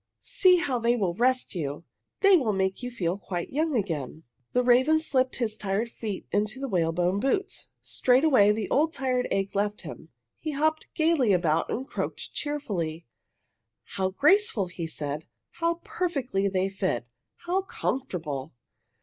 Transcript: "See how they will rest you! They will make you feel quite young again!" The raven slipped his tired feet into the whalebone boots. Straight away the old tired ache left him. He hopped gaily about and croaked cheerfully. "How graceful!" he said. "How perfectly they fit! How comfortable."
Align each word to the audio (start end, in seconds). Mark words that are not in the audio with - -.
"See 0.25 0.55
how 0.57 0.79
they 0.79 0.95
will 0.95 1.13
rest 1.13 1.53
you! 1.53 1.83
They 2.21 2.35
will 2.35 2.53
make 2.53 2.81
you 2.81 2.89
feel 2.89 3.19
quite 3.19 3.51
young 3.51 3.75
again!" 3.75 4.23
The 4.51 4.63
raven 4.63 4.99
slipped 4.99 5.35
his 5.35 5.57
tired 5.57 5.89
feet 5.91 6.25
into 6.31 6.59
the 6.59 6.67
whalebone 6.67 7.19
boots. 7.19 7.67
Straight 7.83 8.23
away 8.23 8.51
the 8.51 8.67
old 8.71 8.93
tired 8.93 9.27
ache 9.29 9.53
left 9.53 9.81
him. 9.81 10.09
He 10.39 10.53
hopped 10.53 10.91
gaily 10.95 11.33
about 11.33 11.69
and 11.69 11.87
croaked 11.87 12.33
cheerfully. 12.33 13.05
"How 13.95 14.09
graceful!" 14.09 14.65
he 14.69 14.87
said. 14.87 15.27
"How 15.51 15.81
perfectly 15.83 16.47
they 16.47 16.67
fit! 16.67 17.05
How 17.45 17.61
comfortable." 17.61 18.53